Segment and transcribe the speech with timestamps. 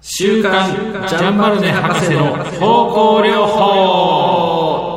[0.00, 0.70] 週刊
[1.08, 4.96] ジャンバルネ博士の方向療法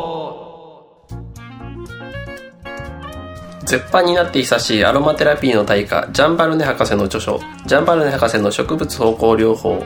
[3.66, 9.85] 絶版になって久しいアロマテラピーの大家ジャンバルネ博士の著書「ジャンバルネ博士の植物方向療法」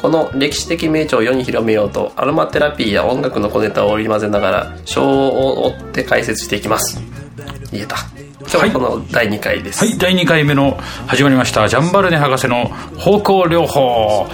[0.00, 7.00] この歴史的名著を世に広めようとアロマテラピーや音楽の小ネタを織り交ぜながら章を追って解説していきます。
[7.72, 8.13] 言えた。
[8.50, 10.72] 今日はこの第2回です、はい、第2回目の
[11.06, 12.66] 始まりましたジャンバルネ博士の
[12.98, 14.26] 方向療法。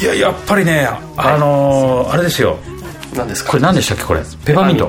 [0.00, 2.58] いややっぱりねあのーあれですよ。
[3.14, 3.52] 何ですか？
[3.52, 4.22] これ何でしたっけこれ？
[4.44, 4.86] ペパーミント。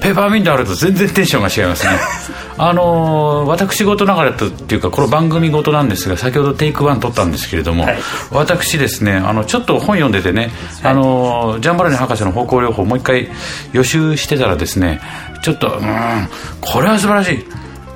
[0.00, 1.92] ペパーミントあると全然テンションが違いますね。
[2.56, 7.98] あのー私事ながらとっていうかこの番組事なんですが先ほどテイクワン撮ったんですけれども、はい。
[8.30, 10.50] 私ですねあのちょっと本読んでてね、
[10.82, 13.28] あのージャンバルネ博士の方向療法もう一回
[13.72, 15.00] 予習してたらですね
[15.42, 15.84] ちょっとうー
[16.24, 16.28] ん
[16.60, 17.46] これは素晴らしい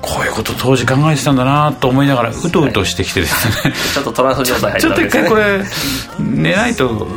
[0.05, 6.19] こういうこと当時考えてたんだなと思いながらうとうとしてきてですね、ちょっとトランス状態入ちょっと一ったわけですね。
[6.19, 7.07] 回これ寝ないと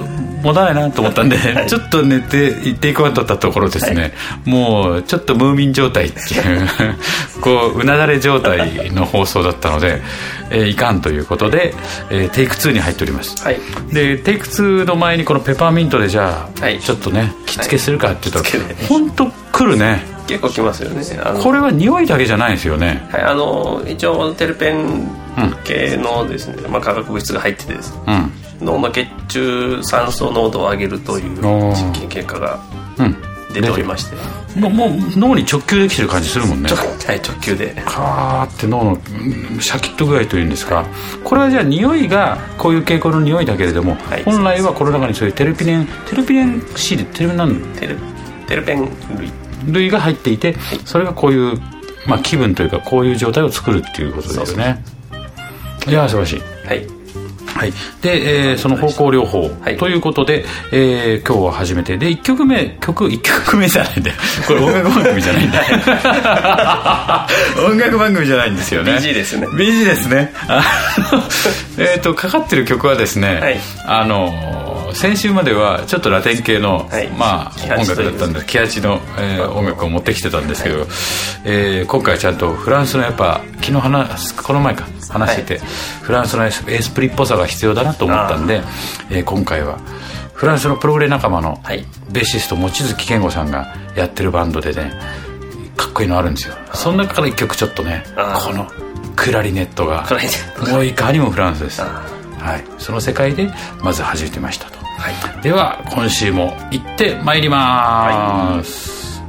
[0.42, 1.36] 持たないなと思ったんで、
[1.68, 4.14] ちょっと寝てテイクワン取ったところですね、
[4.44, 6.68] もうちょっとムーミン状態っていう
[7.42, 10.00] こううなだれ状態の放送だったので、
[10.50, 11.74] えーいかんということで、
[12.10, 13.60] えーテイク2に入っております、はい。
[13.92, 16.80] でテイク2の前にこのペパーミントでじゃあ、はい。
[16.80, 21.02] ちょっとね着付けするかって言ったら、はい本当来るね結構きますよね。
[21.42, 23.08] これは匂いだけじゃないですよね。
[23.10, 25.08] はい、あの一応テルペン
[25.64, 28.30] 系のですね、まあ、化学物質が入っててですね。
[28.60, 28.66] うん。
[28.66, 32.60] 脳の血中酸素濃度を上げるという実験結果が
[32.98, 33.16] うん。
[33.54, 34.16] 出ておりまして、
[34.60, 36.68] もうもう脳に直球できてる感じするもんね。
[37.06, 37.74] はい、直球で。
[37.86, 40.84] カーって脳のうんシャキッと具合というんですか。
[41.24, 44.22] これはじゃあ匂いがこういう傾向の匂いだけれども、はい。
[44.24, 47.96] 本来はこの中にそういうテルピネンテルピネン C でテルピネンテル
[48.46, 49.32] テルペン類
[49.66, 51.60] 類が入っていてそれがこういう、
[52.06, 54.82] まあ、気分というかこういう状態を作るっていうことですよね。
[55.86, 56.66] いやー素晴らしい。
[56.66, 56.98] はい。
[57.58, 59.76] はい、で、えーその方向療法、はい。
[59.78, 61.96] ということで、えー今日は初めて。
[61.96, 67.26] で1曲目曲1曲目じゃないんだよこれ音楽番組じゃないんだ
[67.68, 68.92] 音楽番組じゃないんですよね。
[68.92, 69.48] BG ですね。
[69.48, 70.32] BG ですね。
[70.46, 70.62] あ
[71.12, 71.22] の
[71.78, 73.60] えっとかかってる曲はですね、はい。
[73.86, 77.08] あの先週まではちょっとラテン系の、はい。
[77.08, 80.86] まあ音楽だったんでキアチの、えー音楽を持ってきてたんですけど、
[81.44, 85.64] えー今回はちゃんとフランスのやっぱ昨日話すこの前か話してて、
[86.02, 88.62] フランスのエスプリっぽさが必要だなと思ったんで、
[89.10, 89.78] えー今回は
[90.34, 91.84] フランスのプログレ仲間のはい。
[92.10, 94.92] ベーシスト望月健吾さんがやってるバンドでね
[95.76, 96.54] かっこいいのあるんですよ。
[96.74, 98.66] その中から一曲ちょっとねこの
[99.16, 100.06] クラリネットが
[100.70, 102.06] もういかにもフランスです、あ
[102.38, 103.50] はい、その世界で
[103.82, 105.42] まず始めてましたと、はい。
[105.42, 109.22] では今週も行ってまいります、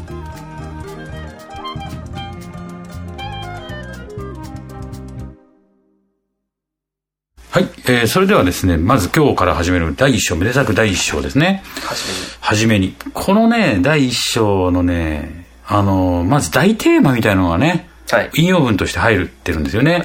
[7.51, 11.61] はい、えーそれではですねまず今日から始める第一章めでたく第一章ですね。
[11.81, 12.19] 初めに。
[12.41, 18.31] はじめにこのね第一章のねあのまず大テーマみたいなのがねはい。
[18.33, 19.99] 引用文として入るってるんですよね。
[19.99, 20.03] こ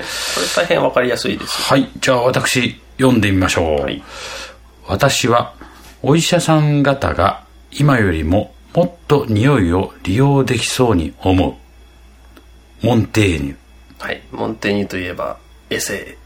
[0.60, 1.62] れ大変わかりやすいです。
[1.62, 1.88] はい。
[1.98, 4.02] じゃあ私読んでみましょう、はい
[4.86, 5.54] 私は
[6.02, 11.58] お医者さん方が今よりももっと匂いを利用できそうに思
[12.82, 12.86] う。
[12.86, 13.56] モンテーニュ。
[13.98, 14.20] はい。
[14.32, 15.38] モンテーニュといえば
[15.70, 16.18] エセ。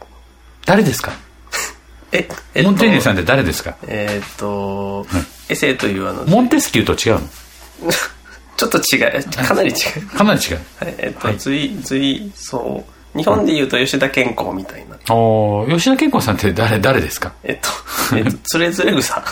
[0.66, 1.12] 誰ですか？
[2.12, 3.76] ええっとモンテーニュさんって誰ですか？
[3.86, 5.06] えーっと、
[5.48, 7.28] エセというあのモンテスキューと違うの？
[8.56, 9.24] ちょっと違う。
[9.46, 10.06] かなり違う。
[10.08, 10.60] かなり違う。
[10.80, 12.92] はい、えっと、随、随、そう。
[13.16, 15.14] 日本で言うと吉田健康みたいな。
[15.14, 17.32] おー吉田健康さんって誰誰ですか？
[17.42, 19.24] えっと、えっと、つれづれ草あ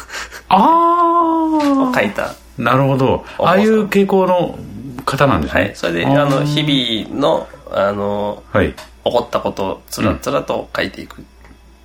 [0.48, 2.34] あを書いた。
[2.59, 3.25] なるほど。
[3.38, 4.59] おああいう傾向の
[5.04, 5.60] 方なんですね。
[5.60, 5.72] はい。
[5.76, 6.31] それで、あー。
[6.31, 8.72] の、日々の、あの、はい。
[8.72, 11.22] 起こったことをつらつらと書いていく。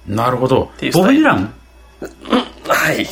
[0.08, 0.72] なるほど。
[0.94, 1.54] ボブ・ディラン？
[2.68, 3.06] はい。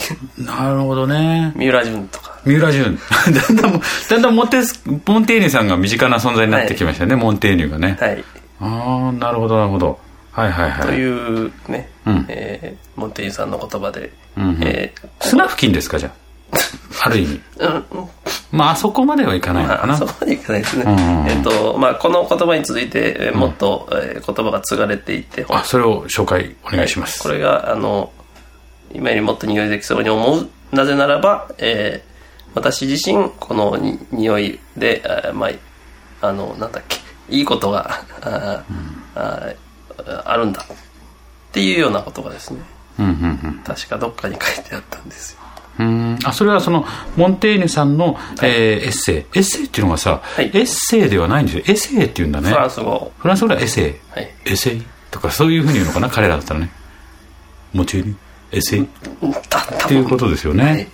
[0.44, 1.51] なるほどね。
[1.56, 2.39] 三浦淳とか。
[2.45, 2.97] 三浦淳。
[3.31, 3.79] だんだん
[4.09, 8.23] だんだんモンテスモンテーニュさんが身近な存在になってきましたね、モンテーニュがね、はい。
[8.59, 10.00] ああなるほどなるほど。
[10.31, 10.88] はいはいはい。
[10.88, 12.25] というね、うん。
[12.30, 14.57] えーモンテーニュさんの言葉で、うんうん。
[14.63, 16.12] え砂付近ですかじゃ
[16.51, 16.56] あ？
[17.06, 17.42] ある意味。
[17.57, 18.10] ーうん、
[18.51, 20.83] まああそこまではいかないのかまあ、な、そこまでいかないですね。
[20.86, 21.28] うんうんうん。
[21.30, 28.12] えっと、まあ、この言葉に続いて、えーもっと、えー言葉が継がれていて、あそれを紹介お願いします、これが、あの、
[28.94, 30.50] 今よりもっと匂いできそうに思う。
[30.74, 32.10] なぜならば、えー
[32.56, 35.48] 私自身、このに匂いで、あーま
[36.22, 36.98] あ、あの、なんだっけ、
[37.30, 38.64] いいことが、あー
[39.16, 40.62] あーあるんだ。
[40.62, 40.66] っ
[41.52, 42.60] ていうようなことがですね、
[43.00, 45.40] うんうん確かどっかに書いてあったんですよ。
[45.80, 45.88] うん。
[45.88, 46.86] うんあそれはその
[47.16, 49.16] モンテーニュさんの、えーエッセイ。
[49.16, 50.46] エッセイっていうのがさ、はい。
[50.48, 51.64] エッセイではないんですよ。
[51.68, 52.50] エセイっていうんだね。
[52.50, 53.12] フランス語。
[53.18, 53.96] フランス語ではエセイ。
[54.12, 54.30] はい。
[54.46, 56.70] エセイとかそういうふうに言うのかな彼らだったらね。
[57.74, 58.16] モチューニ
[58.52, 58.84] エッセイ。
[58.84, 58.88] っ
[59.88, 60.90] ていうことですよね、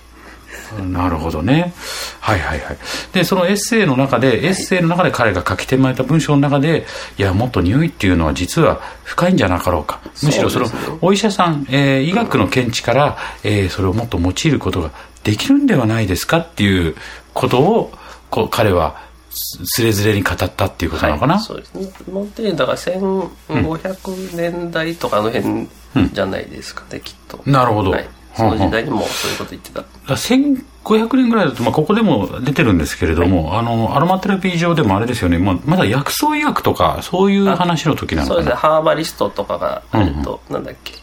[0.74, 1.72] なるほどね。
[2.20, 2.78] はいはいはい。
[3.12, 6.86] でそのエッセイの中でエッセイの中で彼が書き手まれた文章の中で
[7.18, 10.00] いやもっと匂いっていうのは実は深いんじゃなかろうか。
[10.22, 10.66] むしろその
[11.00, 14.90] お医者さん、えー医学の見地から、えーそれをもっと用いることが
[15.24, 16.94] できるんではないですかっていう
[17.34, 17.92] ことを
[18.30, 21.74] こう彼はすすれずれに語ったっていうことなのかな、はいそうです。
[21.74, 25.68] ねモンテーニュだから1500年代とかあの辺
[26.12, 27.40] じゃないですかね、きっと。
[27.44, 27.90] なるほど。
[27.90, 29.80] はい、その時代にもそういうこと言ってた。
[29.80, 38.50] だから1500年ぐらいだと、まあ、ここでも出てるんですけれども、あのアロマテラピー上でもあれですよね、まあ、まだ薬草医学とかそういう話の時なのそうですね。
[38.52, 40.94] かなハーバリストとかがあると、なんだっけ、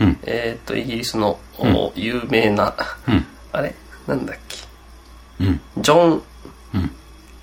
[0.00, 0.18] うん。
[0.24, 2.74] えっ、とイギリスの、お有名な、
[3.08, 3.26] うん。
[3.52, 3.74] あれ？
[4.06, 5.44] なんだっけ？
[5.44, 5.60] うん。
[5.78, 6.22] ジョン、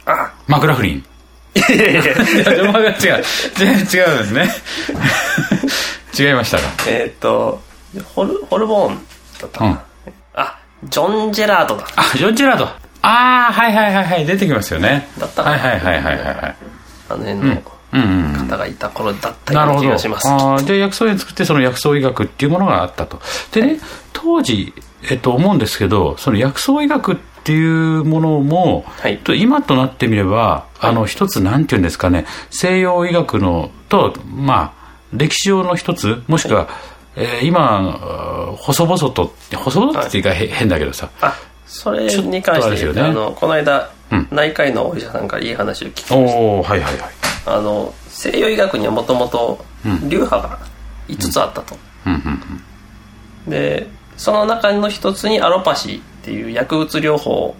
[0.06, 1.06] あマクラフリン。
[1.56, 2.01] いやいやいや。
[2.01, 2.06] 違う。
[2.06, 4.50] 違う違うんですね。
[6.18, 6.63] 違いましたか？
[6.88, 7.62] えっ、と
[8.16, 9.00] ホルホルボーン
[9.39, 9.59] だった。
[9.59, 9.83] かな、
[10.36, 11.88] あジョン・ジェラードだ。
[11.95, 12.65] あジョン・ジェラード。
[12.65, 14.25] ああはいはいはいはい。
[14.25, 15.09] 出てきますよね。
[15.18, 15.56] だったかな。
[15.56, 16.56] いははいはいはいはいはい。
[17.09, 17.63] あの辺のうん。
[17.91, 18.01] うん
[18.33, 23.21] うん方がいた頃だったようななるほど気がします、あーじゃあ薬草園作ってその薬草医学っていうものがあったと。
[23.51, 23.80] でね
[24.13, 24.74] 当時、
[25.09, 29.18] えっと、思うんですけどその薬草医学っていうものも、はい。
[29.19, 34.80] と今となってみればあの一つなんていうんですかね西洋医学のとまあ
[35.13, 36.68] 歴史上の一つもしくは、
[37.19, 40.21] えー今細々と細々ってい。
[40.21, 41.10] うか、へ変だけどさ。
[41.21, 41.36] あ
[41.68, 43.01] それに関してね。
[43.01, 44.27] あのこの間、うん。
[44.31, 47.12] 内科医のお医者さんからいい話を聞きおおはいはいはい。
[47.45, 49.63] あの西洋医学にはもともと
[50.07, 50.60] 流派が
[51.07, 51.75] 5つあったと、
[53.48, 53.88] で
[54.18, 57.56] その中の一つにアロパシーっていう薬物療法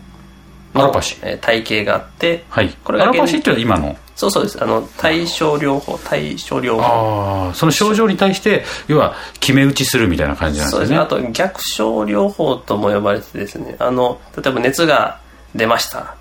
[0.74, 1.20] のアロパシー。
[1.24, 2.70] えー体系があって、はい。
[2.84, 3.98] これが現アラパシっていうのは今の？
[4.20, 4.62] そうそうです。
[4.62, 6.82] あの対症療法対症療法。
[6.82, 11.08] ああその症状に対して要は決め打ちするみたいな感じなんそうでねです。
[11.10, 13.76] すねあと逆症療法とも呼ばれてですね。
[13.80, 15.20] あの例えば熱が
[15.56, 16.16] 出ました、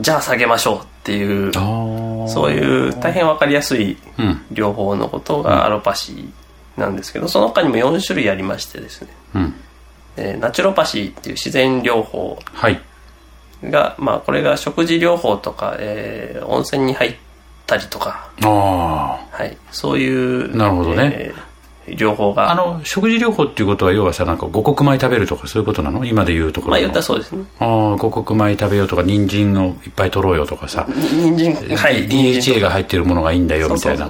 [0.00, 4.40] じゃあ下げましょうっていうそういう大変わかりやすいうん。
[4.50, 9.54] 療法のことがアロパシーなんですけどその他にも4種類ありましてですね、うん。
[10.16, 12.80] えーナチュロパシーっていう自然療法はい。
[13.62, 17.14] が、まあ、これが食事療法とか、えー温泉に入っ
[17.66, 18.48] たりとか、あ
[19.30, 21.10] はい、そういうなるほどね。
[21.14, 21.54] えー
[21.86, 26.06] 療法ああがの食事療法っていうことは要はさなんか五穀米食べるとかそういうことなの？
[26.06, 26.70] 今で言うところの。
[26.70, 27.44] まあ言ったらそうですね。
[27.58, 31.76] ああ五穀米食べようとか人参をいっぱい取ろうよとかさ、に人参。
[31.76, 32.08] はい。
[32.08, 34.08] DHA が入ってるものがいいんだよみたいな。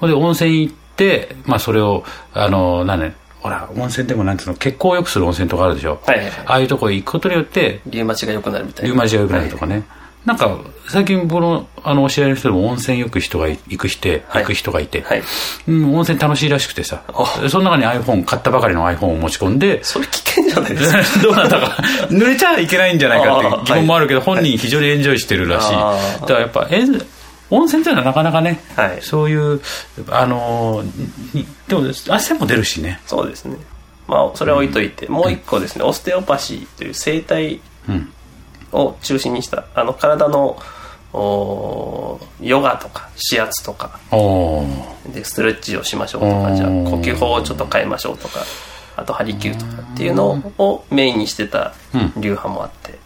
[0.00, 2.02] ほんで温泉行ってまあそれを
[2.32, 4.56] あの何ねほら温泉でもなんていうの？
[4.56, 6.34] 血行を良くする温泉とかあるでしょ、はいはいはい。
[6.46, 8.88] ああいうとこ行くことによってリウマチが良くなるみたいな。
[8.88, 9.84] リウマチが良くなるとかね、
[10.24, 14.20] なんか最近僕のあのお知り合いの人でも温泉行く人がい行く人、はい。
[14.40, 15.22] 行く人がいて、はい。
[15.68, 17.02] うん、温泉楽しいらしくてさ。
[17.08, 17.48] あ。
[17.48, 19.84] その中に iPhone 買ったばかりの iPhone を持ち込んで。
[19.84, 21.20] それ危険じゃないですか。
[21.22, 21.66] どうなんだか。
[22.08, 25.78] 濡れちゃいけないんじゃないかっていう疑問もあるけど、あー本人非常にエンジョイしてるらしい、だ
[26.26, 26.84] からやっぱえ
[27.50, 28.98] 温泉っていうのはなかなかね、はい。
[29.02, 29.60] そういう
[30.10, 30.82] あの
[31.34, 33.00] にでも汗も出るしね。
[33.06, 33.56] そうですね。
[34.08, 35.84] まあそれは置いといて、もう一個ですね。
[35.84, 38.13] オステオパシーという生態うん
[38.74, 40.58] を中心にしたあの体の
[41.12, 44.00] おヨガとか指圧とか
[45.12, 48.40] でストレッチをしましょうとかじゃあ呼吸法をちょっと変えましょうとか
[48.96, 51.72] あとハリキューとかっていうのをメインにしてた
[52.16, 52.98] 流派もあって、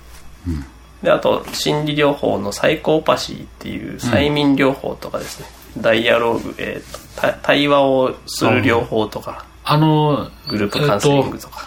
[1.02, 5.46] であと心理療法のサイコーパシーっていう催眠療法とかですね、
[5.78, 9.44] ダイアログ、えーとた対話をする療法とか。
[9.70, 11.66] あのグループカウンセリングとか、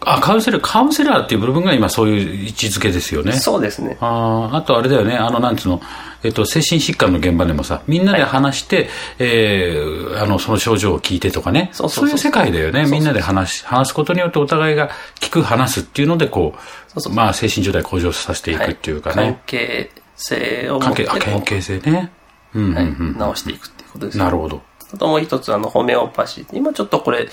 [0.00, 5.80] あカウンセラーカウンセラーっていう部分が今そういう位置づけですよねそうですねあーあとあれだよね、あの、なんつうの、
[6.22, 8.88] えっと、精神疾患の現場でもさ、みんなで話して、
[9.18, 12.86] えーあの、その症状を聞いてとかね、そうそうそういう世界だよね。
[12.86, 14.90] みんなで話し、話すことによってお互いが
[15.20, 19.40] 聞く、話すっていうので、こう、まあ、精神状態向上させていくっていうか関ね。
[19.46, 22.12] 係性を持って関係、あ、関係性ね。
[22.54, 23.16] うん、うん、はいうん。
[23.18, 24.62] 直していくっていうことですねなるほど。
[24.92, 26.46] あともう一つ、あの、ホメオパシー。
[26.52, 27.28] 今ちょっとこれ、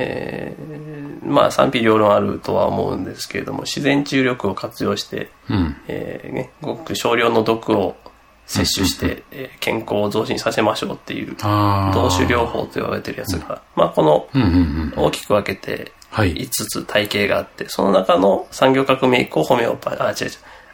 [0.00, 5.76] えーまあ賛否両論あるとは思うんですけれども、自然治癒力を活用して、うん。
[5.88, 7.96] えーね、ごく少量の毒を
[8.46, 11.36] 摂取して、えー健康を増進させましょうっていう。
[11.36, 15.04] 同種療法と言われてるやつが、まあこのうん、うん、うん。
[15.04, 20.30] 大きく分けてはい5つ体系があって、その中の産業革命以降ホメオパ、あ、違う違う、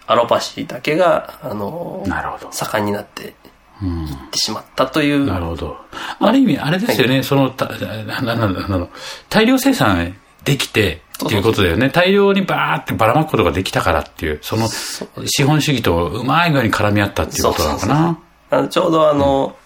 [0.07, 2.04] アロパシーだけが、あの。
[2.52, 3.35] 盛んになって
[3.83, 5.76] いってしまったという、なるほど。
[6.21, 8.88] ある意味、あれですよね、その、たななななの
[9.28, 11.90] 大量生産できて、っていうことだよね。
[11.90, 18.19] 大量にバーってばらまくことができたからっていう、その資本主義とうまい具合に絡み合ったっていうことなのかな。
[18.50, 19.57] あのちょうどあの、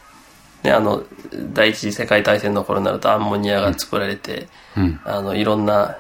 [0.63, 1.05] ね、あの、
[1.53, 5.01] 第一次世界大戦の頃になるとアンモニアが作られて、うん。
[5.05, 5.99] あの、いろんな、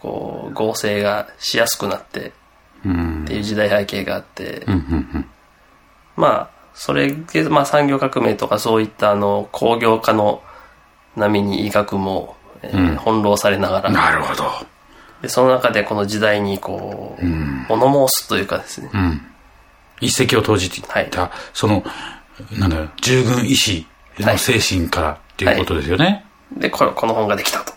[0.00, 2.32] こう、合成がしやすくなって、
[2.84, 5.26] うんっていう時代背景があって、うんうん。
[6.16, 10.42] まあ、それで、まあ産業革命とかそういったあの、工業化の
[11.16, 14.44] 波に医学も、えー翻弄されながら、なるほど。
[15.20, 17.24] で、その中でこの時代にこう、
[17.68, 19.20] 物申すというかですね、うん。
[20.00, 21.82] 一石を投じていた、はその
[22.56, 23.84] なんだろう従軍医師
[24.20, 27.72] の精神からっていうことですよね、で、これこの本ができたと。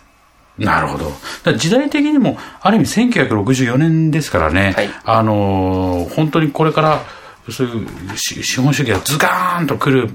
[0.60, 1.05] なるほど。
[1.05, 4.89] だから時代的にも、ある意味1964年ですからね、はい。
[5.03, 7.01] あのー本当にこれから、
[7.50, 10.10] そういうし資本主義がズガーンと来る、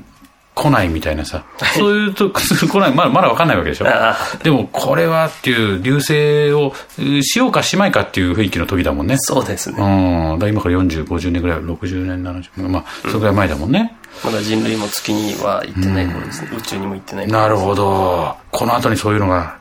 [0.54, 1.44] 来ないみたいなさ、
[1.76, 4.16] そういうと、 来ない、まだまだわかんないわけでしょあ。
[4.42, 9.16] でも、これはっていう、流星をうしようかしまいかっていう雰囲気の時だもんね。
[9.18, 9.76] そうですね。
[9.78, 10.38] うん。
[10.38, 13.96] だから今から40、50年ぐらい、60年、70年、まあ、それぐらい前だもんね。
[14.24, 16.50] まだ人類も月には行ってない頃ですね。
[16.56, 18.36] 宇宙にも行ってない頃なるほど。
[18.50, 19.58] この後にそういうのが、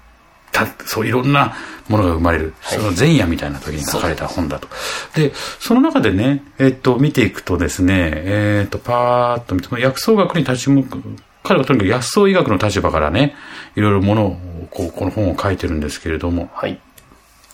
[0.56, 1.54] たそういろんな
[1.90, 4.68] ものが生まれる、その前夜みたいな時に書かれた本だと。
[5.14, 11.02] で、その中でね、えっと、見ていくとですね、えっと、パーッと見て、薬草学に立ち向く、
[11.44, 13.36] 彼はとにかく薬草医学の立場からね、
[13.76, 14.38] いろいろものを、
[14.72, 16.80] こう、この本を書いてるんですけれども、はい。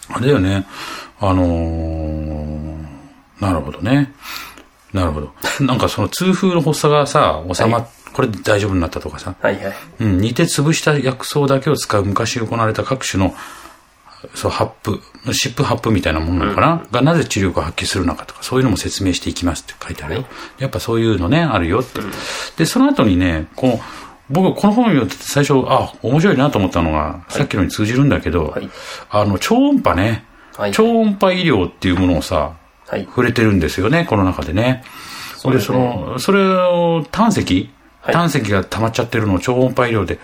[0.09, 0.65] あれだよね、
[1.19, 2.91] あのー
[3.41, 4.13] なるほどね。
[4.93, 5.33] なるほど。
[5.61, 9.73] なんかその痛風の発作がさ、収まっ、これで大丈夫になったとかさ、はいはい。
[9.99, 13.33] うん、煮て潰した薬草だけを使う昔行われた各種の、
[14.35, 15.01] そう、ハップ、
[15.33, 20.25] 湿布ハップみたいなものなのかな、がなぜ治療力を発揮するのかとか、そういうのも説明していきますって書いてあるよ。
[20.59, 22.01] やっぱそういうのね、あるよって。
[22.57, 23.79] で、その後にね、この、
[24.29, 28.69] 僕、この本を読んでて最初、あ、面白いなと思ったのが、さっきのに通じるんだけど、はい。
[29.09, 30.25] あの、超音波ね、
[30.55, 30.71] はい。
[30.71, 32.53] 超音波医療っていうものをさ、
[32.87, 33.05] はい。
[33.05, 34.83] 触れてるんですよね、この中でね。
[34.83, 35.93] で、そうですね。
[35.95, 37.69] その、それを胆石、はい
[38.03, 40.19] 胆石が溜まっちゃってるのを超音波医療で、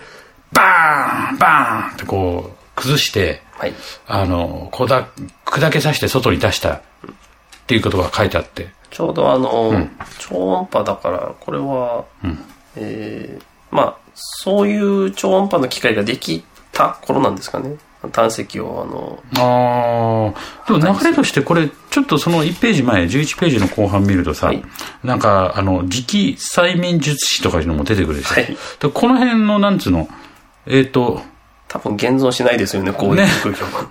[0.52, 3.74] バーンバーンってこう、崩して、はい。
[4.06, 5.08] あの、こだ、
[5.44, 6.80] 砕けさせて外に出したっ
[7.66, 8.68] ていうことが書いてあって。
[8.90, 12.04] ちょうどあの、超音波だから、これは、
[12.76, 17.76] えーまあ、そういう超音波の機械ができた頃なんですかね。
[18.12, 20.32] 胆石を、あの、あ
[20.66, 24.62] あ、でも流れとしてこれ、ちょっとその1ページ前、11ページの後半見るとさ、はい
[25.02, 28.34] なんか、あの、磁気催眠術師とかいうのも出てくるでしょ。
[28.34, 30.08] はいでこの辺の、なんつうの、
[30.66, 31.22] えっ、と、
[31.68, 33.28] 多分現存しないですよね、こういうね。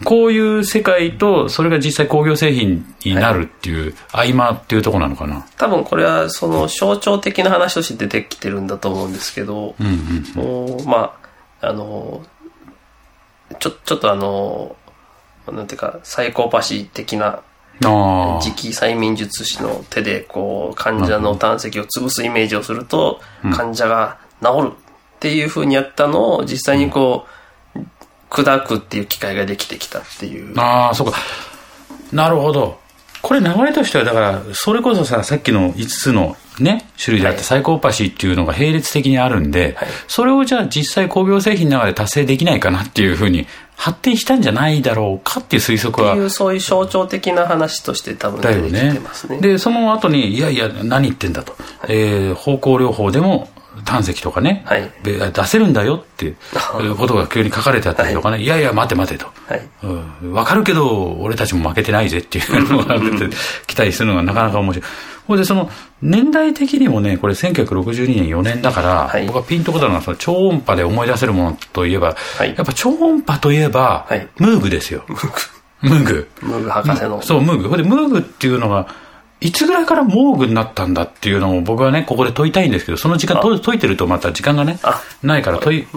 [0.03, 5.45] こういう世界と、それが実際工業製品になるっていう、合間っていうところなのかな。
[5.57, 9.75] 多分これはその象徴的な話として出てきてるんだと思うんですけど、
[10.35, 11.15] おま
[11.61, 12.23] あ、あの、
[13.59, 14.75] ちょ、ちょっとあの、
[15.51, 17.41] なんていうか、サイコパシー的な
[17.85, 18.41] ああ。
[18.41, 23.21] 磁気催眠術師の手でこう患者の胆石を潰すイメージをすると、
[23.53, 27.25] 患者が治るっていう風にやったのを実際にこ
[27.75, 27.79] う、
[28.29, 30.57] 砕くっていう機会ができてきたっていう。
[30.59, 31.17] ああ、そうか。
[32.11, 32.79] なるほど。
[33.27, 49.41] これ流れとしては、だから、それこそさ、さっきの5つのね、種類であって、はいサイコパシーっていうのが並列的にあるんで、はいそれをじゃあ実際工業製品の中で達成できないかなっていうふうに発展したんじゃないだろうかっていう推測はっていうそういう象徴的な話として多分出てきてねますね。
[49.41, 51.53] で、その後に、いやいや、何言ってんだと。
[51.89, 53.49] えー方向療法でも
[53.85, 59.27] 胆石とかね、はいべ出せるんだよっていうことが急に書かれてあったりとかね、い、やいや、待て待てと。
[59.47, 59.69] はい。
[60.21, 63.35] うん、わかるけど、俺たちも負けてないぜっていうのが出て
[63.67, 64.89] きたりするのがなかなか面白い。
[65.27, 65.69] これでその、
[66.01, 75.03] 年代的にもね、これ1962年4年だから、はい僕はピンとこたのはその超音波で思い出せるものといえば、はいやっぱ超音波といえば、はいムーグですよ。
[75.81, 76.27] ムーグ。
[76.41, 77.21] ムーグ 博士の。
[77.21, 77.69] そう、ムーグ。
[77.69, 78.87] これでムーグっていうのが、
[79.39, 85.87] いつぐらいからモーグになったんだっていうのを僕はね、ここで問いたいんですけど、その時間と解いてるとまた時間がねあ、ないから問い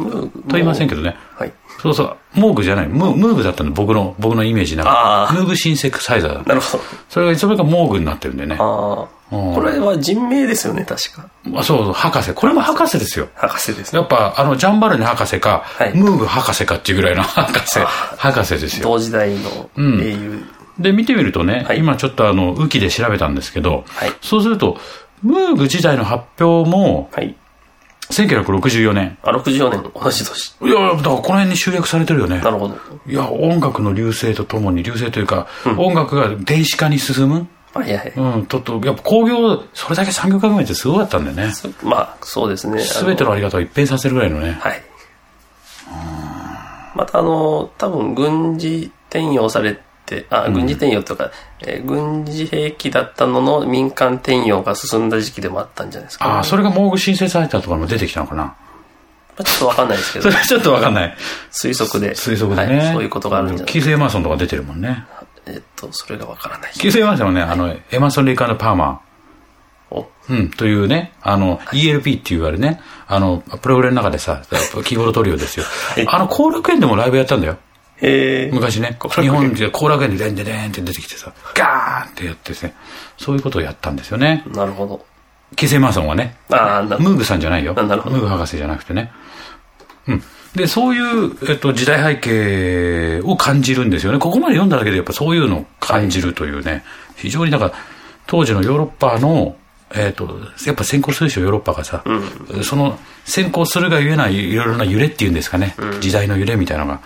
[0.49, 1.17] 問いませんけどね。
[1.37, 1.53] はい。
[1.81, 6.85] そうそう、モーグじゃない、ムムーグだったの、僕の、僕のイメージなあームーグシンセクサイザーだったなるほど。
[7.09, 8.57] それがいつの間にかモーグになってるんでね。
[8.61, 9.21] ああ。
[9.31, 11.31] これは人名ですよね、確か。
[11.55, 12.35] あそうそう、博士。
[12.35, 13.29] これも博士ですよ。
[13.35, 14.01] 博士ですね。
[14.01, 18.89] やっぱ、あの、ジャンバルネ博士か、はいムーグ博士かっていうぐらいの博士、博士ですよ。
[18.89, 20.45] 同時代の英雄。
[20.81, 24.79] で、見てみるとね、はい今ちょっとあの、ウキで調べたんですけど、はいそうすると、
[25.23, 27.37] ムーグ時代の発表も、はい。
[28.11, 29.19] 1964年。
[29.23, 30.57] あ、64年、同じ年。
[30.63, 32.41] いや、だからこの辺に集約されてるよね。
[32.41, 32.77] なるほど。
[33.07, 35.47] いや、音楽の流星とともに、流星というか、
[35.79, 37.47] 音楽が電子化に進む。
[37.73, 38.13] はいはい。
[38.17, 41.53] うん、とっと、やっぱ工業、それだけ産業革命ってすごかったんだよね。
[41.85, 42.81] まあ、そうですね。
[42.81, 44.59] すべてのあり方を一変させるぐらいのね。
[44.61, 44.83] はい。
[46.97, 49.90] またあの、多分軍事転用されて、
[50.31, 58.55] あ、軍事転用とか、えー軍事兵器だったのの民間転用が進んだ時期でもあったんじゃないですか、ああ、それがモーグ申請されたとかも出てきたのかな。
[59.45, 61.17] ちょっとわかんないですけど それ、はちょっとわかんない。
[61.51, 62.13] 推測で。
[62.13, 62.79] 推測でね。
[62.79, 65.05] はいそういうことがあるんじゃないキース・エマーソンとか出てるもんね。
[65.47, 66.73] えっと、それがわからない。
[66.75, 69.01] キース・エマーソンはね、あの、エマーソン・レイカード・パーマ
[69.91, 70.05] お、ー。
[70.29, 74.43] うん、というね、あの、ELP っていうあれね、あの、プログレムの中でさ、
[74.85, 75.65] キーボードトリオですよ。
[75.97, 77.57] いあの、後楽園でもライブやったんだよ。
[78.53, 82.75] 昔ね、日本で後楽園でレンデレンって出てきてさ、ガーンってやってですね、
[83.19, 84.45] そういうことをやったんですよね。
[84.55, 85.05] なるほど。
[85.57, 86.37] キース・エマーソンはね。
[86.51, 87.75] ああ、なムーグさんじゃないよ。
[87.75, 89.13] ムーグ博士じゃなくてね。
[90.07, 90.23] うん。
[90.55, 94.19] で、そういう、えっと、時代背景を感じるんですよね。
[94.19, 96.85] ここまで読んだだけでやっぱそういうのを感じるというね、
[97.17, 97.73] 非常になんか、
[98.27, 99.57] 当時のヨーロッパの、
[99.95, 102.03] えっと、やっぱ先行するでしょ、ヨーロッパがさ。
[102.63, 105.75] その、先行するがゆえないいろいろな揺れっていうんですかね。
[106.01, 107.01] 時代の揺れみたいなのが。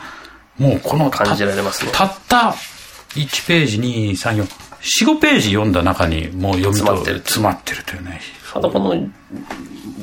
[0.59, 2.55] もうこのた感じられますねたった
[3.15, 8.21] 1ページ、2、3、4、4、5ページ読んだ中にもう読みと詰まってる詰まってるというね。
[8.55, 8.95] あとこの、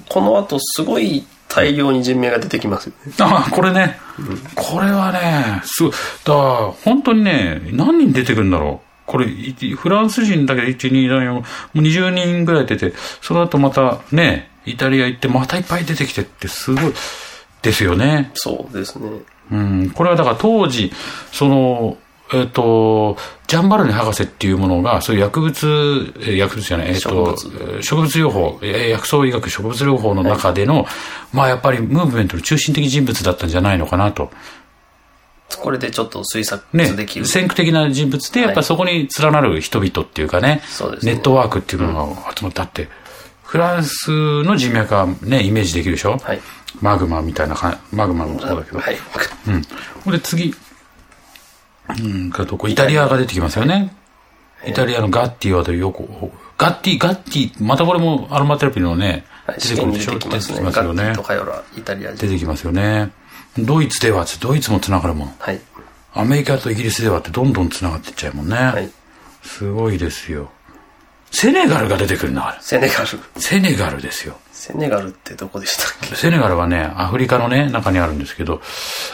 [0.09, 3.13] この後すごい大量に人名が出てきますよね。
[3.19, 3.99] あこれね、
[4.55, 5.91] これはね、すごい。
[5.91, 8.87] だから、本当にね、何人出てくるんだろう。
[9.05, 11.43] これ、いフランス人だけで1、2、3、4、も
[11.75, 16.93] う20人ぐらい出て、その後またね、イタリア行ってまたいっぱい出てきてってすごい
[17.61, 18.31] ですよね。
[18.35, 19.09] そうですね。
[19.51, 19.89] うん。
[19.91, 20.91] これはだから当時、
[21.31, 21.97] その、
[22.33, 23.17] えっ、と、
[23.47, 27.35] ジャンバルネ博士っていうものが、そういう薬物、えー薬物じゃない、えっ、と、
[27.81, 30.85] 植物療法、えー薬草医学植物療法の中での、
[31.33, 34.31] まあやっぱりムーブメントの中心的人物だったんじゃないのかなと。
[35.59, 42.87] これでちょっと推察ねできる。、先駆的な人物で、やっぱりそこに連なる人々っていうかね、そうですねネットワークっていうのが集まってあって、
[43.43, 44.09] フランス
[44.43, 46.17] の人脈はね、イメージできるでしょ？
[46.19, 46.39] はい。
[46.79, 48.79] マグマみたいなか、マグマもそうだけど。
[48.79, 48.97] はい。
[49.47, 49.61] うん。
[50.03, 50.55] これ次、
[51.89, 53.93] うん、かとこうイタリアが出てきますよね。
[54.65, 56.03] イタリアのガッティはとよく、
[56.57, 60.11] ガッティ、ガッティ、またこれもアロマテラピーのね、はい、出てくるでしょ？
[60.13, 61.23] 出てきますよねガッティと。
[61.23, 62.27] カヨラ、イタリア人。
[62.27, 63.11] 出てきますよね。
[63.57, 65.35] ドイツでは、ドイツもつながるもん。
[65.39, 65.59] はい。
[66.13, 68.55] アメリカとイギリスではってどんどんつながっていっちゃうもんね。
[68.55, 68.89] はい。
[69.43, 70.51] すごいですよ。
[71.31, 72.61] セネガルが出てくるんだから。
[72.61, 73.41] セネガル。
[73.41, 74.37] セネガルですよ。
[74.61, 76.15] セネガルってどこでしたっけ？
[76.15, 78.61] セネガルはね、アフリカのね、中にあるんですけど、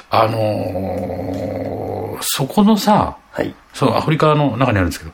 [0.10, 3.56] あのーそこのさ、はい。
[3.74, 5.12] そう、アフリカの中にあるんですけど、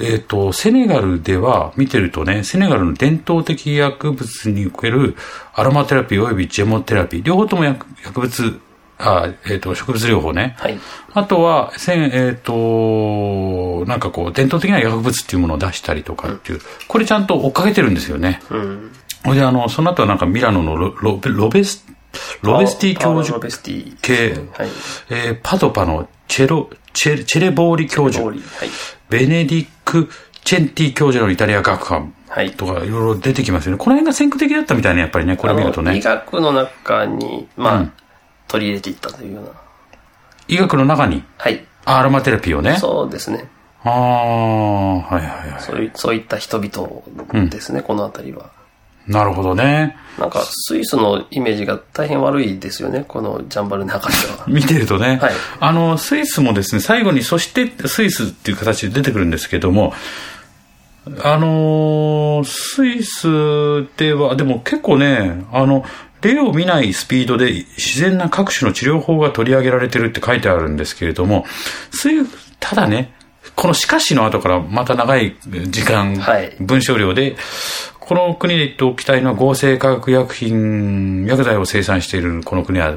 [0.00, 5.14] えっ、と、セネガルでは見てるとね、セネガルの伝統的薬物における
[5.52, 8.60] アロマテラピー及びジェモテラピー、両方とも薬薬物、
[8.98, 10.56] あえっ、と、植物療法ね。
[10.58, 10.78] はい。
[11.12, 18.40] あとは、せんえっ、と、なんかこう、伝統的な薬物っていうものを出したりとかっていう、これちゃんと追っかけてるんですよね。
[18.50, 18.90] うん。
[19.24, 21.86] ほいで、あの、その後はなんかミラノのロロベロベス、
[22.42, 23.96] ロベスティ教授パオロベスティ。
[24.00, 24.68] 系、はい。
[25.10, 28.26] えーパドパのチェロ、チェチェレボーリ教授。
[28.26, 28.38] はい。
[29.08, 30.08] ベネディク・
[30.44, 32.52] チェンティ教授のイタリア学班はい。
[32.52, 33.78] とかいろいろ出てきますよね。
[33.78, 36.00] この辺が先駆的だったみたいね、やっぱりね、これ見るとあの医ね。
[36.00, 37.92] 学の中に、まあ、うん
[38.48, 39.50] 取り入れていったというような。
[40.48, 41.64] 医学の中に、はい。
[41.84, 42.76] あアロマテラピーをね。
[42.78, 43.48] そうですね。
[43.84, 45.60] ああ、はいはいはい。
[45.60, 48.50] そういう、そういった人々ですね、この辺りは。
[49.10, 49.96] なるほどね。
[50.18, 54.44] なんか、スイスのイメージが大変悪いですよね、このジャンバルネ博士は。
[54.48, 59.94] 見てるとね、はいあの、スイスもですね、最後に、そしてスイスっていう形で出てくるんですけども、
[61.22, 65.84] あのースイスでは、でも結構ね、あの、
[66.20, 71.46] 例を見ないスピードで自然な各種の治療法が取り上げられてるって書いてあるんですけれども、
[71.90, 72.18] スイ
[72.60, 73.12] ただね、
[73.56, 75.36] このしかしの後からまた長い
[75.68, 77.36] 時間、はい文章量で、
[78.10, 82.96] この国で言っておきたいのは合成化学薬品、薬剤を生産しているこの国は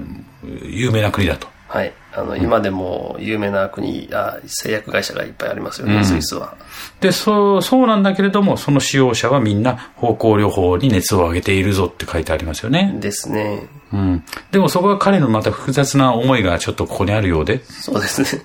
[0.63, 1.47] 有名な国だと。
[1.67, 1.93] はい。
[2.15, 6.57] あの、今でも有名な国、あ製薬会社がいっぱいありますよね、スイスは。
[6.99, 12.95] で、そう、そうなんだけれども、その使用者はみんな方向療法に熱を上げているぞって書いてありますよね。
[12.99, 13.67] ですね。
[13.93, 14.23] うん。
[14.49, 17.63] でもそこは彼のまた複雑な思いがちょっとここにあるようで。
[17.65, 18.43] そうですね。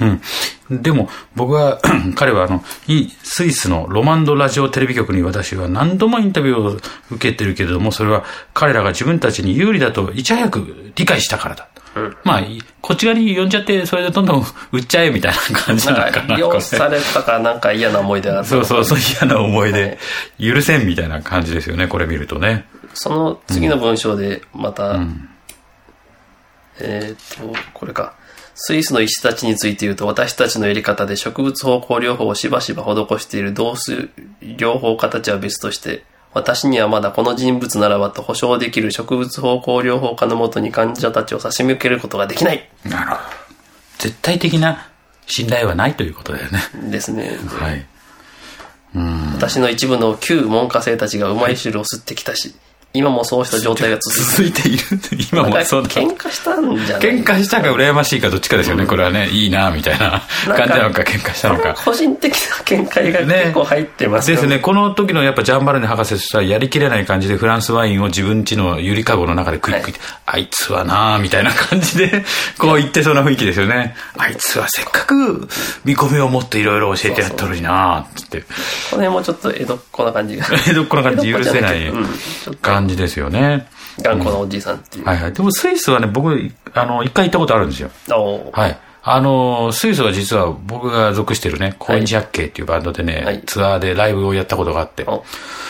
[0.00, 0.82] うん。
[0.82, 1.80] でも、僕は、
[2.16, 11.68] 彼はあの、いスイスのロマンドラジオテレビ局に私は何度もインタビューを受けてるけれども、それは彼らが自分たちに有利だといち早く理解したからだ。
[12.24, 16.36] まあ、いこっち側に呼んじゃって、それでどんどん売っちゃえみたいな感じななんか、のかな。
[16.36, 19.98] 利用されたかなんか嫌な思い出があったそうそうそう、嫌な思い出、
[20.38, 22.66] 許せんみたいな感じですよね、これ見るとね。
[22.92, 24.98] その次の文章でまた、
[26.80, 28.14] えっ、と、これか。
[28.58, 34.08] スイスの医師たちについて言うと、私たちのやり方で植物方向療法をしばしば施している同数
[34.40, 43.20] 療法家たちは別として、私にはまだこの人物ならばと保証できる植物方向療法家のもとに患者たちを差し向けることができないなるほど。
[43.98, 44.88] 絶対的な
[45.26, 46.60] 信頼はないということだよね。
[46.90, 47.38] ですね。
[47.46, 47.86] はい。
[49.34, 52.54] 私の一部の旧門下生たちがうまい汁を吸ってきたし、
[52.96, 54.78] 今もそうした状態が続続いている
[55.32, 55.88] 今もそうだ。
[55.88, 57.08] 喧嘩したんじゃない？
[57.08, 60.22] 喧嘩したか羨ましいかどっちかですよね、これはねいいなみたいな。
[60.46, 61.74] 感じなのか喧嘩したのか。
[61.84, 64.36] 個人的な見解が結構入ってますよ。
[64.36, 72.24] ですね、この時のやっぱジャンバルネ博士としてはやりきれない感じでフランスワインを自分家のゆりかごの中でクイックイって、あいつはなあみたいな感じで、
[72.58, 73.94] こう言ってそうな雰囲気ですよね。
[74.16, 75.48] あいつはせっかく
[75.84, 78.42] 見込みを持っていろいろ教えてやっとるになって。
[78.90, 80.46] この辺もちょっと江戸っ子な感じが。
[80.68, 82.04] 江戸っ子な感じ許せないうん。
[82.04, 83.66] ちょっと感じですよね。
[84.00, 85.32] 頑固なおじいさんっていう、はいはい。
[85.32, 87.90] でもスイスはね、僕、あの、一回行ったことあるんですよ。
[88.52, 88.78] はい。
[89.08, 95.04] あの、スイスは実は僕が属してるね、コインジャッケっていうバンドでね、はいツアーでライブをやったことがあって。
[95.04, 95.24] お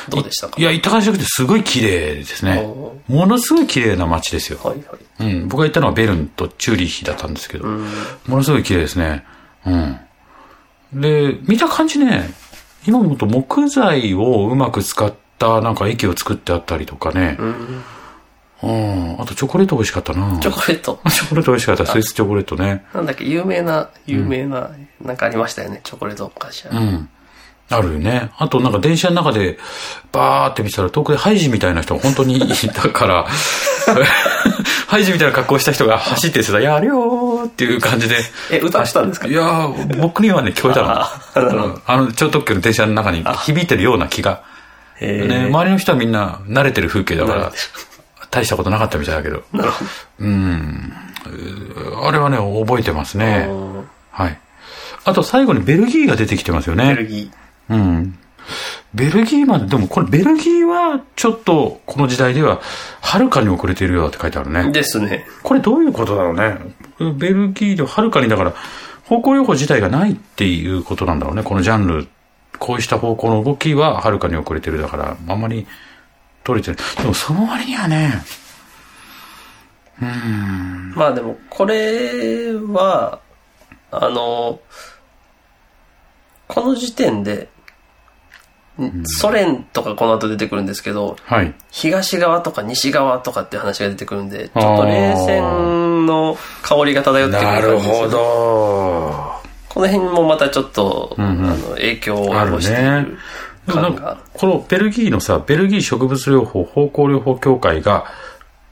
[0.08, 0.54] どうでしたか？
[0.56, 2.96] いや、行った感じなくてすごい綺麗ですねお。
[3.08, 4.58] ものすごい綺麗な街ですよ。
[4.62, 4.96] はいは
[5.28, 5.48] いうん。
[5.48, 9.24] 僕が行ったのはベルンとチューリッヒだったんですけど、ものすごい綺麗ですね。
[9.66, 11.00] うん。
[11.02, 12.30] で、見た感じね、
[12.86, 17.36] 今思うと木材をうまく使ったなんか駅を作ってあったりとかね。
[17.38, 19.16] うん。
[19.20, 20.38] あとチョコレート美味しかったな。
[20.40, 21.86] チョコレートチョコレート美味しかった。
[21.86, 22.84] スイスチョコレートね。
[22.94, 24.70] なんだっけ有名な有名な、
[25.04, 27.08] なんかありましたよねチョコレートお菓子、うん。
[27.68, 28.30] あるよね。
[28.38, 29.58] あとなんか電車の中で
[30.12, 33.26] バーって見てたら遠くでハイジみたいな人が本当にいたから
[34.86, 38.16] ハイジみたいな格好した人が走ってさ、やるよーっていう感じで。
[38.50, 39.26] え歌ってたんですか？
[39.26, 41.78] いやー、僕にはね、聞こえたの。
[41.86, 44.42] あの、超特急の電車の中に響いてるような気が。
[45.00, 47.52] ね、周りの人はみんな慣れてる風景だから
[48.30, 49.42] 大したことなかったみたいだけど。
[49.52, 49.84] なるほ
[50.20, 50.92] うん。
[52.02, 53.46] あれはね、覚えてますね。
[53.48, 54.38] どはい。
[55.04, 56.94] あと最後にベルギーが出てきてますよね。
[56.94, 57.30] ベルギ
[57.68, 58.18] うん。
[58.94, 62.60] ベルギーまで、でもこれベルギーはちょっとこの時代では
[63.00, 64.72] はるかに遅れているよって書いてあるーね。
[64.72, 66.58] ですねこれどういうことだろうね。
[67.18, 68.54] ベルギーでははるかにだから
[69.04, 71.42] 方向療法自体がないっていうことなんだろうね。
[71.42, 72.08] このジャンル。
[72.58, 75.66] こうした方向の動きははるかに遅れてるだから、あんまり
[76.44, 77.02] 取れてない。
[77.02, 78.12] でもその割にはね、
[80.94, 83.20] まあでもこれは
[83.90, 84.60] あの
[86.48, 87.48] この時点で
[89.04, 91.54] ソ連とかこの後出てくるんですけどはい。
[91.70, 99.35] 東側とか西側とかって話が出てくるんでちょっと冷戦の香りが漂ってくるですよねど。
[99.76, 103.18] この辺もまたちょっと、んうんあの影響をある及ぼしていねる。
[103.66, 108.06] 感があるか、このベルギーのさ、ベルギー植物療法方向療法協会が、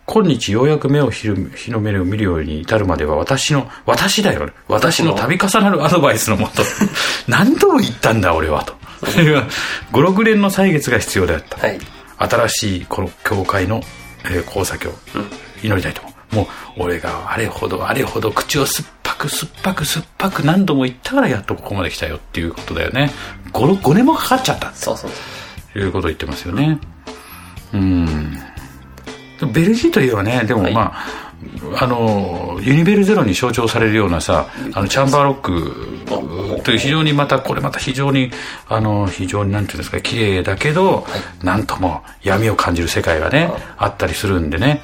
[0.07, 6.63] 今日ようやく目を日の目を見るように至るまでは私の、私だよ、私の度重なるアドバイスのもと、
[7.29, 8.75] 何度も言ったんだ俺はと。
[9.03, 9.47] 5、
[9.93, 11.59] 6年の歳月が必要であった。
[11.59, 11.79] はい
[12.17, 13.83] 新しいこの教会の、
[14.25, 14.93] えー功先を
[15.63, 16.37] 祈りたいと思う。
[16.37, 16.43] も
[16.79, 23.11] う俺があれほどあれほど口を酸っぱく酸っぱく酸っぱく何度も言ったからやっとここまで来たよっていうことだよね。
[23.53, 25.11] 5, 5年もかかっちゃったそうそう
[25.73, 26.79] ということを言ってますよね。
[27.73, 28.39] うん。
[29.53, 31.25] ベルギーといえばね、でもはいまあ、
[31.83, 38.31] あの、ユニベルゼロに象徴されるようなさ、あの、チャンバーロックという非常にまた、これまた非常に、
[38.69, 41.07] あの、非常になんていうんですか、綺麗だけど、
[41.43, 44.83] なんとも闇を感じる世界がね、あったりするんでね。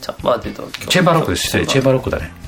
[0.00, 1.44] チャンバーって言うとチェンバーロックです。
[1.44, 2.45] 失礼チェンバーロックだね。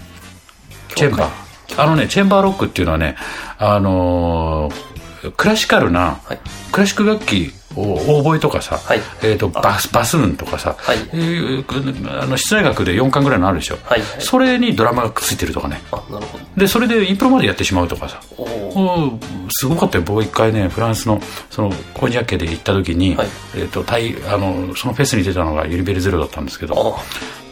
[0.99, 1.83] チェンバー。
[1.83, 3.17] あのね、チェンバーロックっていうのはね、
[3.59, 4.99] あのー
[5.37, 6.39] クラシカルな、はい
[6.71, 9.01] クラシック楽器をオーボエとかさ、はい。
[9.23, 10.99] えー、とバスバスーンとかさ、はい。
[11.13, 14.01] えーあの室内楽で4巻ぐらいのあるでしょ、はい。
[14.01, 15.81] はいそれにドラマがくっついてるとかね。
[15.93, 16.45] あなるほど。
[16.57, 18.21] でそれでインプロまでやってしまうとかさ。
[18.37, 19.19] お
[19.51, 20.05] すごかったよ。
[20.05, 23.29] 僕一回ねフランスのそのコンジャッケで行った時に、はい。
[23.55, 27.03] えー、とタイあのそのフェスに出たのがユリベルゼロだったんですけどあ。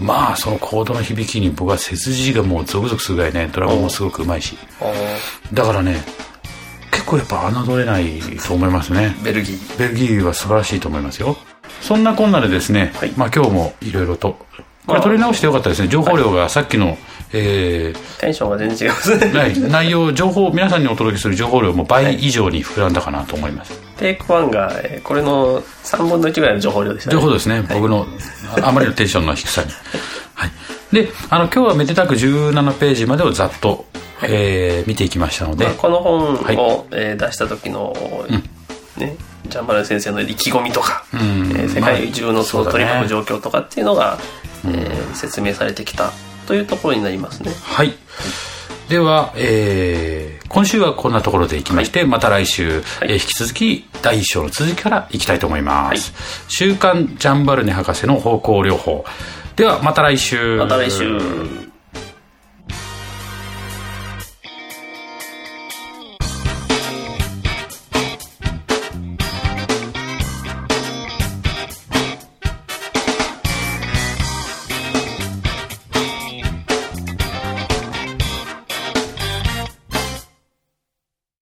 [0.01, 4.57] まあそのコードの響きに僕は背筋がもうゾクゾクするぐらいねドラムもすごくうまいし。
[4.81, 4.93] あ
[5.53, 6.03] だからね
[6.97, 9.15] 結構やっぱ侮れないと思いますね。
[9.23, 9.79] ベルギー。
[9.79, 11.37] ベルギーは素晴らしいと思いますよ。
[11.83, 13.13] そんなこんなでですね、はい。
[13.17, 14.33] まあ今日もいろいろと。
[14.87, 15.89] これまあ取り直してよかったですね。
[15.89, 16.97] 情報量がさっきの、
[17.33, 19.27] えテンションが全然違いますね。
[19.27, 27.17] ーはい内容情報皆さんにお届けする情報量も倍以上に膨らんだかなと思います、テイク1がえーこれの3分の1ぐらいの情報量でしたね。
[27.17, 28.07] 情報ですね、僕の
[28.63, 29.71] ああまりのテンションの低さに。
[30.35, 30.51] はい、
[30.93, 33.85] であの今日はめでたく17ページまでをざっと、
[34.23, 36.57] えー見ていきましたので、まあこの本を、はい。
[36.93, 37.95] えー出した時の、
[38.97, 39.17] ね
[39.49, 41.17] ジャンバル先生の意気込みとか、ん。
[41.19, 44.19] えー世界中のその取り巻く状況とかっていうのが、
[44.67, 46.13] えー説明されてきた
[46.47, 47.53] というところになりますね。
[47.63, 47.95] はい。
[48.89, 52.83] では、えー今週はこんなところでいきまして、また来週、はい。
[53.03, 55.89] えー引き続き第一章の続きからいきたいと思います。
[55.89, 55.99] はい。
[56.49, 59.05] 週刊ジャンバルネ博士の方向療法。
[59.57, 60.57] では、また来週。
[60.57, 61.19] また来週